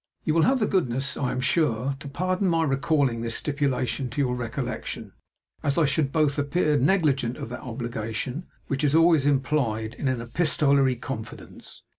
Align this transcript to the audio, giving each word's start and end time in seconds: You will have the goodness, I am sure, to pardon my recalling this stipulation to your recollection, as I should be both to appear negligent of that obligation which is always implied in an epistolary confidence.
You 0.23 0.33
will 0.33 0.41
have 0.49 0.57
the 0.57 0.65
goodness, 0.65 1.15
I 1.15 1.31
am 1.31 1.39
sure, 1.41 1.95
to 1.99 2.07
pardon 2.07 2.47
my 2.47 2.63
recalling 2.63 3.21
this 3.21 3.35
stipulation 3.35 4.09
to 4.09 4.19
your 4.21 4.35
recollection, 4.35 5.13
as 5.61 5.77
I 5.77 5.85
should 5.85 6.07
be 6.07 6.13
both 6.17 6.33
to 6.37 6.41
appear 6.41 6.75
negligent 6.75 7.37
of 7.37 7.49
that 7.49 7.61
obligation 7.61 8.47
which 8.65 8.83
is 8.83 8.95
always 8.95 9.27
implied 9.27 9.93
in 9.93 10.07
an 10.07 10.19
epistolary 10.19 10.95
confidence. 10.95 11.83